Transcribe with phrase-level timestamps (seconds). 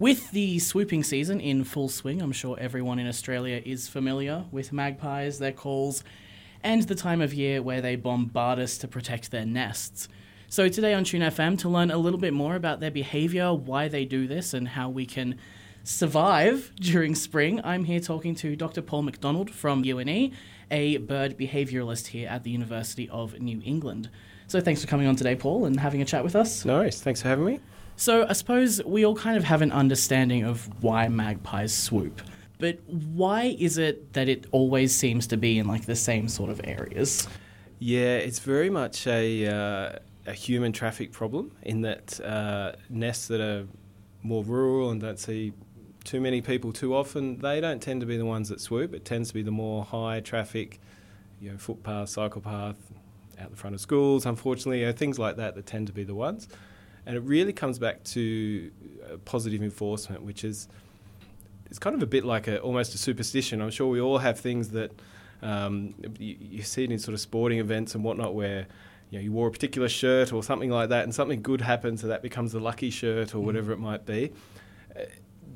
[0.00, 4.72] With the swooping season in full swing, I'm sure everyone in Australia is familiar with
[4.72, 6.02] magpies, their calls,
[6.64, 10.08] and the time of year where they bombard us to protect their nests.
[10.48, 13.86] So, today on Tune FM, to learn a little bit more about their behaviour, why
[13.86, 15.36] they do this, and how we can
[15.84, 18.82] survive during spring, I'm here talking to Dr.
[18.82, 20.32] Paul McDonald from UNE,
[20.72, 24.10] a bird behaviouralist here at the University of New England.
[24.48, 26.64] So, thanks for coming on today, Paul, and having a chat with us.
[26.64, 27.00] Worries.
[27.00, 27.60] Thanks for having me.
[27.96, 32.20] So I suppose we all kind of have an understanding of why magpies swoop.
[32.58, 36.50] But why is it that it always seems to be in like the same sort
[36.50, 37.28] of areas?
[37.78, 43.40] Yeah, it's very much a, uh, a human traffic problem in that uh, nests that
[43.40, 43.66] are
[44.22, 45.52] more rural and don't see
[46.04, 48.94] too many people too often, they don't tend to be the ones that swoop.
[48.94, 50.80] It tends to be the more high traffic,
[51.40, 52.76] you know, footpath, cycle path,
[53.40, 56.04] out the front of schools, unfortunately, you know, things like that that tend to be
[56.04, 56.48] the ones.
[57.06, 58.70] And it really comes back to
[59.04, 60.68] uh, positive enforcement, which is
[61.66, 63.60] it's kind of a bit like a almost a superstition.
[63.60, 64.92] I'm sure we all have things that
[65.42, 68.66] um, you, you, see it in sort of sporting events and whatnot, where
[69.10, 72.00] you know you wore a particular shirt or something like that, and something good happens,
[72.00, 73.44] so that becomes the lucky shirt or mm.
[73.44, 74.32] whatever it might be.
[74.96, 75.02] Uh,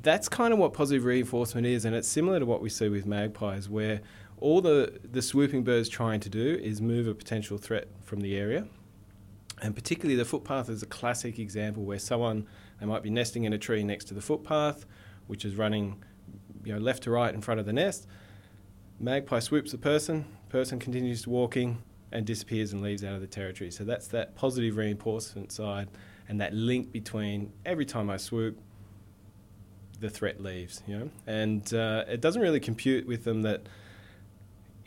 [0.01, 3.05] that's kind of what positive reinforcement is, and it's similar to what we see with
[3.05, 4.01] magpies, where
[4.39, 8.37] all the, the swooping birds trying to do is move a potential threat from the
[8.37, 8.65] area
[9.61, 12.47] and particularly the footpath is a classic example where someone
[12.79, 14.85] they might be nesting in a tree next to the footpath,
[15.27, 16.03] which is running
[16.63, 18.07] you know left to right in front of the nest.
[18.99, 23.71] Magpie swoops the person, person continues walking and disappears and leaves out of the territory.
[23.71, 25.87] So that's that positive reinforcement side
[26.27, 28.59] and that link between every time I swoop,
[29.99, 31.09] the threat leaves, you know.
[31.27, 33.67] And uh, it doesn't really compute with them that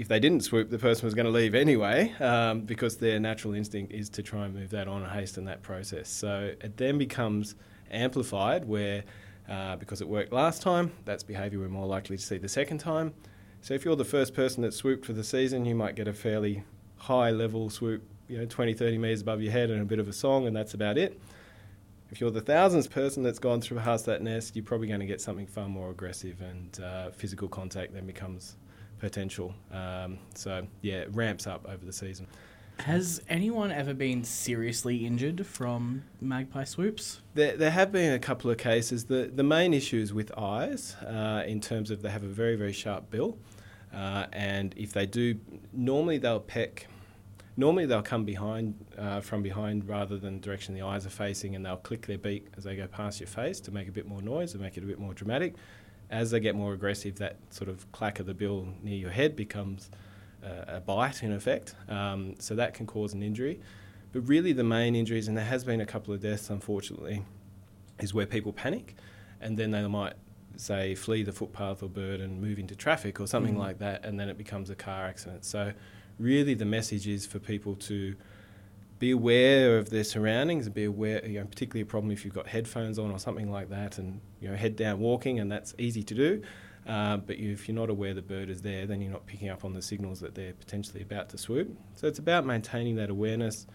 [0.02, 3.54] if they didn't swoop, the person was going to leave anyway, um, because their natural
[3.54, 6.08] instinct is to try and move that on and hasten that process.
[6.08, 7.54] So it then becomes
[7.88, 9.04] amplified where,
[9.48, 12.78] uh, because it worked last time, that's behaviour we're more likely to see the second
[12.78, 13.14] time.
[13.60, 16.12] So if you're the first person that swooped for the season, you might get a
[16.12, 16.64] fairly
[16.96, 20.08] high level swoop, you know, 20, 30 metres above your head and a bit of
[20.08, 21.20] a song, and that's about it.
[22.10, 25.06] If you're the thousandth person that's gone through past that nest, you're probably going to
[25.06, 28.56] get something far more aggressive, and uh, physical contact then becomes
[29.02, 29.52] potential.
[29.72, 32.28] Um, so yeah, it ramps up over the season.
[32.78, 37.20] Has anyone ever been seriously injured from magpie swoops?
[37.34, 39.04] There, there have been a couple of cases.
[39.04, 42.56] The, the main issue is with eyes, uh, in terms of they have a very,
[42.56, 43.36] very sharp bill.
[43.92, 45.38] Uh, and if they do,
[45.72, 46.86] normally they'll peck.
[47.56, 51.54] Normally they'll come behind, uh, from behind rather than the direction the eyes are facing,
[51.54, 54.06] and they'll click their beak as they go past your face to make a bit
[54.06, 55.54] more noise and make it a bit more dramatic
[56.12, 59.34] as they get more aggressive, that sort of clack of the bill near your head
[59.34, 59.90] becomes
[60.44, 61.74] uh, a bite in effect.
[61.88, 63.60] Um, so that can cause an injury.
[64.12, 67.24] But really, the main injuries, and there has been a couple of deaths unfortunately,
[67.98, 68.94] is where people panic
[69.42, 70.14] and then they might
[70.56, 73.58] say flee the footpath or bird and move into traffic or something mm.
[73.58, 75.44] like that, and then it becomes a car accident.
[75.44, 75.72] So,
[76.18, 78.14] really, the message is for people to
[79.02, 82.32] be aware of their surroundings and be aware, you know, particularly a problem if you've
[82.32, 85.74] got headphones on or something like that, and you know, head down walking, and that's
[85.76, 86.40] easy to do.
[86.86, 89.48] Uh, but you, if you're not aware the bird is there, then you're not picking
[89.48, 91.76] up on the signals that they're potentially about to swoop.
[91.96, 93.66] So it's about maintaining that awareness,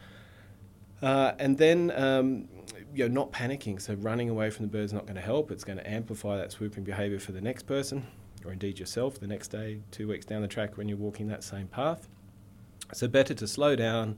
[1.02, 2.48] uh, and then um,
[2.94, 3.82] you know, not panicking.
[3.82, 5.52] So running away from the bird is not going to help.
[5.52, 8.08] It's going to amplify that swooping behaviour for the next person,
[8.46, 11.44] or indeed yourself, the next day, two weeks down the track when you're walking that
[11.44, 12.08] same path.
[12.94, 14.18] So better to slow down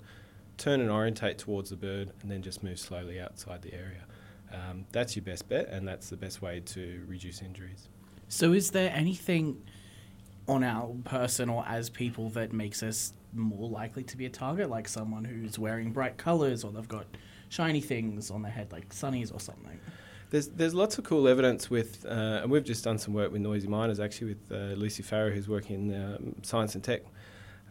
[0.60, 4.06] turn and orientate towards the bird, and then just move slowly outside the area.
[4.52, 7.90] Um, that's your best bet, and that's the best way to reduce injuries.
[8.28, 9.62] So, is there anything
[10.48, 14.70] on our person or as people that makes us more likely to be a target,
[14.70, 17.06] like someone who's wearing bright colours or they've got
[17.50, 19.80] shiny things on their head, like sunnies or something?
[20.32, 23.42] There's there's lots of cool evidence with, uh, and we've just done some work with
[23.42, 27.02] noisy miners actually with uh, Lucy Farrow, who's working in um, science and tech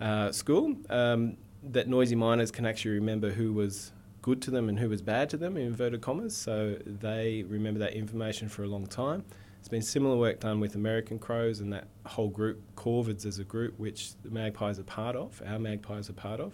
[0.00, 0.76] uh, school.
[0.90, 3.92] Um, that noisy miners can actually remember who was
[4.22, 6.36] good to them and who was bad to them, in inverted commas.
[6.36, 9.24] So they remember that information for a long time.
[9.58, 13.44] There's been similar work done with American crows and that whole group, corvids as a
[13.44, 16.52] group, which the magpies are part of, our magpies are part of.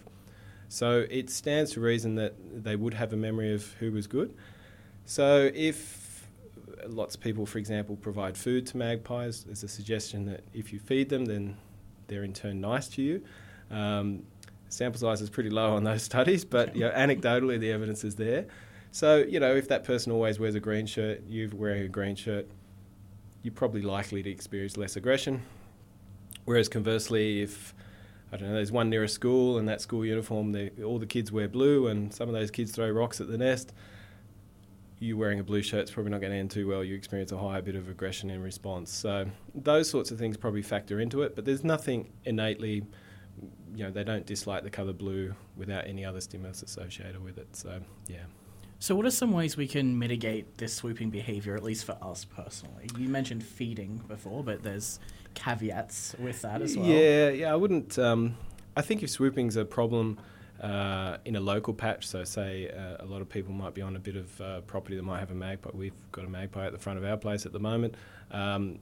[0.69, 4.33] So it stands to reason that they would have a memory of who was good.
[5.05, 6.27] So if
[6.87, 10.79] lots of people, for example, provide food to magpies, there's a suggestion that if you
[10.79, 11.57] feed them, then
[12.07, 13.23] they're in turn nice to you.
[13.69, 14.23] Um,
[14.69, 18.15] sample size is pretty low on those studies, but you know, anecdotally the evidence is
[18.15, 18.45] there.
[18.91, 22.15] So you know, if that person always wears a green shirt, you're wearing a green
[22.15, 22.47] shirt,
[23.43, 25.41] you're probably likely to experience less aggression.
[26.45, 27.73] Whereas conversely, if
[28.31, 31.31] I don't know, there's one near a school and that school uniform, all the kids
[31.31, 33.73] wear blue, and some of those kids throw rocks at the nest.
[34.99, 36.83] you wearing a blue shirt is probably not going to end too well.
[36.83, 38.91] You experience a higher bit of aggression in response.
[38.91, 41.35] So those sorts of things probably factor into it.
[41.35, 42.83] But there's nothing innately,
[43.75, 47.55] you know, they don't dislike the colour blue without any other stimulus associated with it.
[47.55, 48.23] So yeah.
[48.79, 52.25] So, what are some ways we can mitigate this swooping behaviour, at least for us
[52.25, 52.89] personally?
[52.97, 54.99] You mentioned feeding before, but there's
[55.33, 56.85] caveats with that as well.
[56.85, 57.53] Yeah, yeah.
[57.53, 57.97] I wouldn't.
[57.97, 58.37] Um,
[58.75, 60.19] I think if swooping's a problem
[60.61, 63.95] uh, in a local patch, so say uh, a lot of people might be on
[63.95, 65.71] a bit of uh, property that might have a magpie.
[65.73, 67.95] We've got a magpie at the front of our place at the moment.
[68.31, 68.79] Um,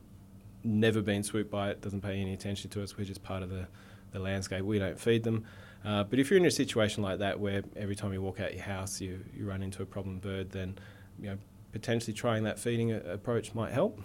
[0.63, 1.81] never been swooped by it.
[1.81, 2.97] Doesn't pay any attention to us.
[2.97, 3.67] We're just part of the,
[4.13, 4.63] the landscape.
[4.63, 5.45] We don't feed them.
[5.85, 8.53] Uh, but if you're in a situation like that where every time you walk out
[8.53, 10.77] your house you, you run into a problem bird, then
[11.19, 11.37] you know
[11.73, 13.99] potentially trying that feeding a- approach might help.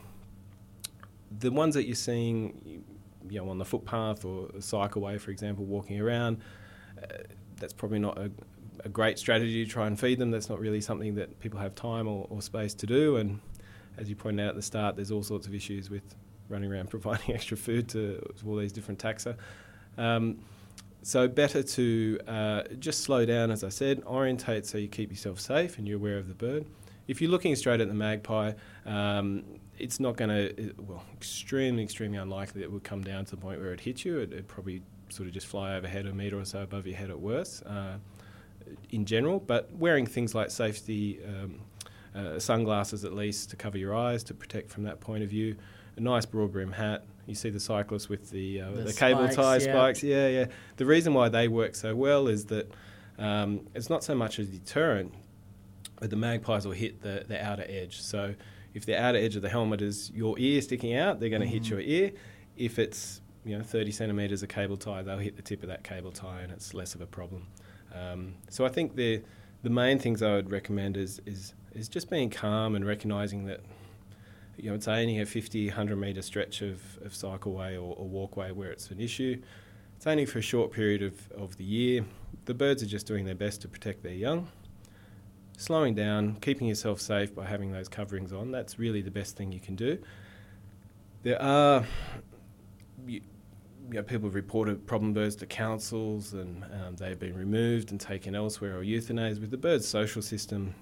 [1.38, 2.82] The ones that you're seeing,
[3.28, 6.38] you know, on the footpath or a cycleway, for example, walking around,
[7.00, 7.06] uh,
[7.56, 8.30] that's probably not a,
[8.84, 10.30] a, great strategy to try and feed them.
[10.30, 13.16] That's not really something that people have time or, or space to do.
[13.16, 13.40] And
[13.98, 16.02] as you pointed out at the start, there's all sorts of issues with
[16.48, 19.36] running around providing extra food to, to all these different taxa.
[19.98, 20.38] Um,
[21.02, 25.40] so better to uh, just slow down, as I said, orientate so you keep yourself
[25.40, 26.66] safe and you're aware of the bird.
[27.06, 28.52] If you're looking straight at the magpie,
[28.84, 29.44] um,
[29.78, 33.60] it's not going to, well, extremely, extremely unlikely it would come down to the point
[33.60, 34.18] where it hits you.
[34.18, 37.10] It, would probably sort of just fly overhead a metre or so above your head
[37.10, 37.94] at worst uh,
[38.90, 39.40] in general.
[39.40, 41.60] But wearing things like safety um,
[42.14, 45.56] uh, sunglasses at least to cover your eyes to protect from that point of view,
[45.96, 49.28] a nice broad brim hat, you see the cyclists with the uh, the, the cable
[49.28, 49.72] tie yeah.
[49.72, 50.02] spikes.
[50.02, 50.46] Yeah, yeah.
[50.76, 52.72] The reason why they work so well is that
[53.18, 55.12] um, it's not so much a deterrent,
[56.00, 58.00] but the magpies will hit the, the outer edge.
[58.00, 58.34] So
[58.74, 61.46] if the outer edge of the helmet is your ear sticking out, they're going to
[61.46, 61.54] mm-hmm.
[61.54, 62.12] hit your ear.
[62.56, 65.84] If it's you know 30 centimeters of cable tie, they'll hit the tip of that
[65.84, 67.46] cable tie, and it's less of a problem.
[67.94, 69.22] Um, so I think the
[69.62, 73.60] the main things I would recommend is is is just being calm and recognizing that
[74.58, 78.50] you know, it's only a 50, 100 metre stretch of, of cycleway or, or, walkway
[78.50, 79.40] where it's an issue.
[79.96, 82.04] It's only for a short period of, of the year.
[82.44, 84.48] The birds are just doing their best to protect their young.
[85.56, 89.52] Slowing down, keeping yourself safe by having those coverings on, that's really the best thing
[89.52, 89.98] you can do.
[91.22, 91.84] There are,
[93.06, 93.20] you,
[93.88, 98.00] you know, people have reported problem birds to councils and um, they've been removed and
[98.00, 99.40] taken elsewhere or euthanized.
[99.40, 100.74] With the bird's social system,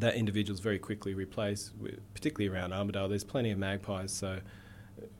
[0.00, 1.72] that individual's very quickly replaced,
[2.14, 3.08] particularly around Armidale.
[3.08, 4.38] There's plenty of magpies, so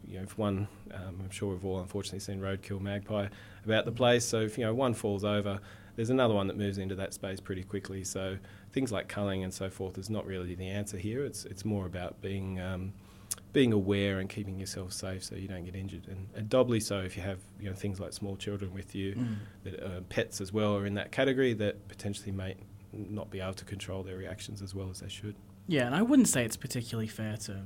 [0.07, 3.29] you know, if one, um, I'm sure we've all unfortunately seen roadkill magpie
[3.65, 4.25] about the place.
[4.25, 5.61] So if you know one falls over,
[5.97, 8.05] there's another one that moves into that space pretty quickly.
[8.05, 8.39] So
[8.73, 11.25] things like culling and so forth is not really the answer here.
[11.25, 12.93] It's it's more about being um,
[13.53, 17.01] being aware and keeping yourself safe so you don't get injured, and, and doubly so
[17.01, 19.37] if you have you know things like small children with you, mm.
[19.65, 22.57] that uh, pets as well are in that category that potentially may
[22.93, 25.35] not be able to control their reactions as well as they should.
[25.67, 27.63] Yeah, and I wouldn't say it's particularly fair to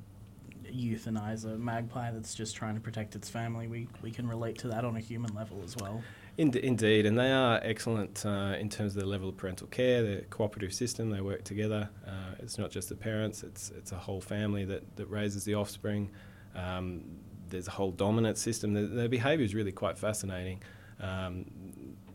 [0.73, 3.69] euthanize a magpie that's just trying to protect its family.
[3.69, 6.03] We we can relate to that on a human level as well.
[6.39, 10.23] Indeed, and they are excellent uh, in terms of the level of parental care, the
[10.31, 11.11] cooperative system.
[11.11, 11.91] They work together.
[12.07, 15.55] Uh, it's not just the parents; it's it's a whole family that, that raises the
[15.55, 16.11] offspring.
[16.55, 17.05] Um,
[17.49, 18.73] there's a whole dominant system.
[18.73, 20.63] The, their behaviour is really quite fascinating.
[21.01, 21.45] Um,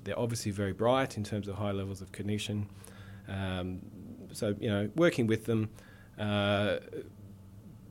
[0.03, 2.68] they're obviously very bright in terms of high levels of cognition.
[3.27, 3.79] Um,
[4.31, 5.69] so, you know, working with them,
[6.19, 6.77] uh,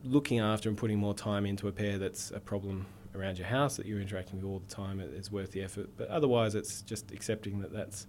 [0.05, 3.77] looking after and putting more time into a pair that's a problem around your house
[3.77, 5.91] that you're interacting with all the time is worth the effort.
[5.97, 8.07] But otherwise, it's just accepting that that's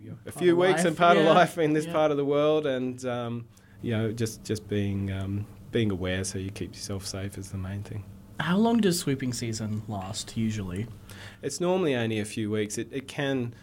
[0.00, 1.24] you know, a few weeks life, and part yeah.
[1.24, 1.92] of life in this yeah.
[1.92, 3.48] part of the world, and um,
[3.80, 7.58] you know, just just being um, being aware so you keep yourself safe is the
[7.58, 8.04] main thing.
[8.40, 10.86] How long does swooping season last usually?
[11.42, 12.78] It's normally only a few weeks.
[12.78, 13.54] It, it can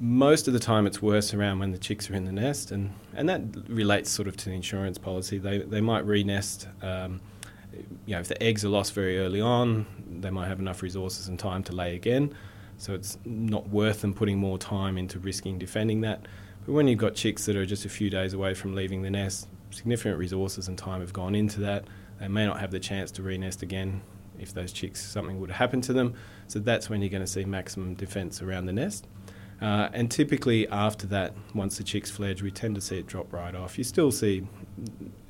[0.00, 2.92] most of the time it's worse around when the chicks are in the nest, and,
[3.14, 5.38] and that relates sort of to the insurance policy.
[5.38, 7.20] They, they might re-nest, um,
[8.06, 9.86] you know, if the eggs are lost very early on,
[10.20, 12.34] they might have enough resources and time to lay again.
[12.76, 16.26] So it's not worth them putting more time into risking defending that.
[16.64, 19.10] But when you've got chicks that are just a few days away from leaving the
[19.10, 21.84] nest, significant resources and time have gone into that.
[22.20, 24.00] They may not have the chance to re-nest again
[24.38, 26.14] if those chicks something would happen to them.
[26.46, 29.06] So that's when you're going to see maximum defence around the nest.
[29.60, 33.32] Uh, and typically after that, once the chicks fledge, we tend to see it drop
[33.32, 33.76] right off.
[33.76, 34.46] You still see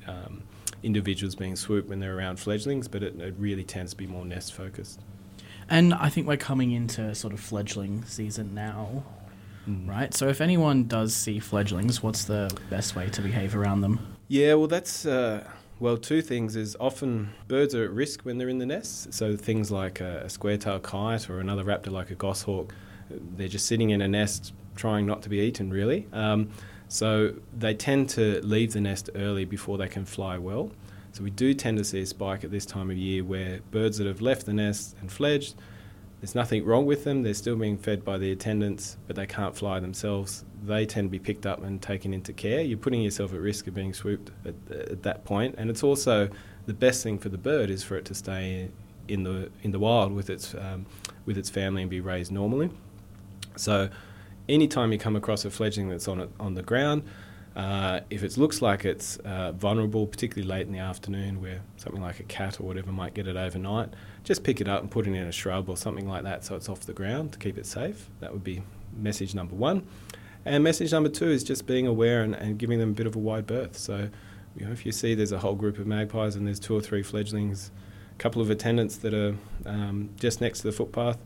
[0.07, 0.43] um,
[0.83, 4.25] individuals being swooped when they're around fledglings, but it, it really tends to be more
[4.25, 5.01] nest focused.
[5.69, 9.03] And I think we're coming into sort of fledgling season now,
[9.67, 9.87] mm.
[9.87, 10.13] right?
[10.13, 14.15] So if anyone does see fledglings, what's the best way to behave around them?
[14.27, 15.05] Yeah, well, that's.
[15.05, 15.47] Uh,
[15.79, 19.13] well, two things is often birds are at risk when they're in the nest.
[19.13, 22.73] So things like a, a square-tailed kite or another raptor like a goshawk
[23.09, 26.07] they're just sitting in a nest trying not to be eaten, really.
[26.13, 26.49] Um,
[26.89, 30.71] So they tend to leave the nest early before they can fly well.
[31.11, 33.99] So we do tend to see a spike at this time of year where birds
[33.99, 35.53] that have left the nest and fledged,
[36.19, 37.21] there's nothing wrong with them.
[37.21, 40.43] They're still being fed by the attendants, but they can't fly themselves.
[40.65, 42.61] They tend to be picked up and taken into care.
[42.61, 44.55] You're putting yourself at risk of being swooped at,
[44.91, 45.55] at that point.
[45.59, 46.27] and it's also
[46.65, 48.69] the best thing for the bird is for it to stay
[49.07, 50.85] in the in the wild with its um,
[51.25, 52.69] with its family and be raised normally.
[53.59, 53.89] So,
[54.47, 57.03] anytime you come across a fledgling that's on it, on the ground,
[57.55, 62.01] uh, if it looks like it's uh, vulnerable, particularly late in the afternoon, where something
[62.01, 63.89] like a cat or whatever might get it overnight,
[64.23, 66.55] just pick it up and put it in a shrub or something like that so
[66.55, 68.09] it's off the ground to keep it safe.
[68.21, 68.63] That would be
[68.95, 69.85] message number one.
[70.45, 73.15] And message number two is just being aware and, and giving them a bit of
[73.15, 73.77] a wide berth.
[73.77, 74.09] So,
[74.55, 76.81] you know, if you see there's a whole group of magpies and there's two or
[76.81, 77.71] three fledglings,
[78.13, 79.35] a couple of attendants that are
[79.65, 81.17] um, just next to the footpath,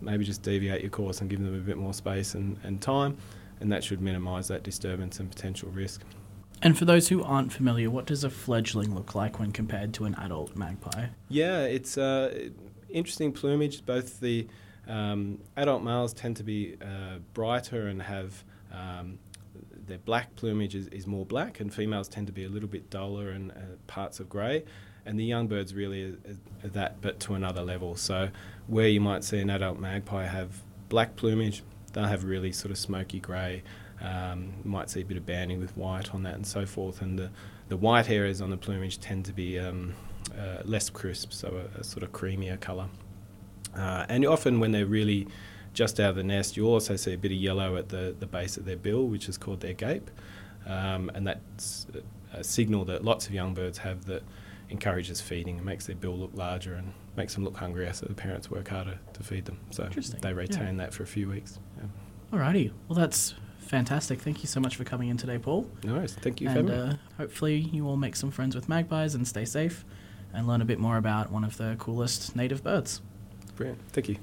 [0.00, 3.16] maybe just deviate your course and give them a bit more space and, and time,
[3.60, 6.02] and that should minimise that disturbance and potential risk.
[6.60, 10.04] And for those who aren't familiar, what does a fledgling look like when compared to
[10.06, 11.06] an adult magpie?
[11.28, 12.50] Yeah, it's uh,
[12.88, 13.86] interesting plumage.
[13.86, 14.48] Both the
[14.88, 19.18] um, adult males tend to be uh, brighter and have um,
[19.86, 22.90] their black plumage is, is, more black, and females tend to be a little bit
[22.90, 23.54] duller and uh,
[23.86, 24.64] parts of grey.
[25.08, 26.16] And the young birds really
[26.62, 27.96] are, that, but to another level.
[27.96, 28.28] So,
[28.66, 31.62] where you might see an adult magpie have black plumage,
[31.92, 33.62] they'll have really sort of smoky grey.
[34.00, 37.02] Um, might see a bit of banding with white on that and so forth.
[37.02, 37.30] And the,
[37.68, 39.94] the white areas on the plumage tend to be um,
[40.38, 42.88] uh, less crisp, so a, a sort of creamier colour.
[43.74, 45.26] Uh, and often when they're really
[45.72, 48.26] just out of the nest, you also see a bit of yellow at the, the
[48.26, 50.10] base of their bill, which is called their gape.
[50.66, 51.86] Um, and that's
[52.32, 54.22] a signal that lots of young birds have that
[54.70, 58.14] encourages feeding and makes their bill look larger and makes them look hungrier, so the
[58.14, 59.58] parents work harder to feed them.
[59.70, 59.88] So
[60.20, 60.84] they retain yeah.
[60.84, 61.58] that for a few weeks.
[61.78, 62.38] Yeah.
[62.38, 64.20] Alrighty, well that's fantastic.
[64.20, 65.70] Thank you so much for coming in today, Paul.
[65.84, 66.14] No worries.
[66.14, 69.84] Thank you and, uh, hopefully you all make some friends with magpies and stay safe
[70.32, 73.00] and learn a bit more about one of the coolest native birds.
[73.56, 73.80] Brilliant.
[73.92, 74.18] Thank you.